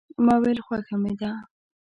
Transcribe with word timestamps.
ما 0.25 0.35
ویل 0.41 0.59
خوښه 0.65 0.95
مې 1.01 1.13
ده. 1.19 1.31